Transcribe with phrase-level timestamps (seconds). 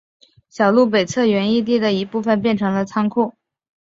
[0.49, 3.35] 小路北侧原义地的一部分变成了仓库。